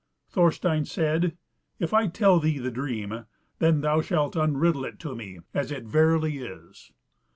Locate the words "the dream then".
2.57-3.83